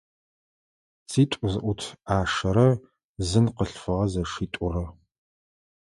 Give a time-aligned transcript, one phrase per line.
[1.09, 2.67] ЦитӀу зыӀут Ӏашэрэ
[3.27, 4.85] зын къылъфыгъэ зэшитӀурэ.